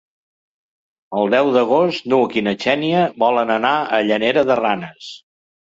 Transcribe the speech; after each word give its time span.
El 1.19 1.29
deu 1.33 1.49
d'agost 1.57 2.09
n'Hug 2.15 2.39
i 2.43 2.43
na 2.49 2.55
Xènia 2.65 3.05
volen 3.27 3.55
anar 3.59 3.77
a 3.85 4.03
Llanera 4.09 4.49
de 4.53 4.61
Ranes. 4.65 5.15